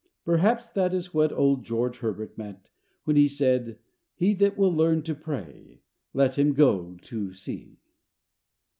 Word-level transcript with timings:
Perhaps 0.25 0.69
that 0.69 0.95
is 0.95 1.13
what 1.13 1.31
old 1.31 1.63
George 1.63 1.99
Herbert 1.99 2.35
meant 2.35 2.71
when 3.03 3.15
he 3.17 3.27
said, 3.27 3.77
He 4.15 4.33
that 4.33 4.57
will 4.57 4.73
learn 4.73 5.03
to 5.03 5.13
pray, 5.13 5.83
let 6.11 6.39
him 6.39 6.53
go 6.55 6.97
to 7.03 7.33
sea. 7.33 7.77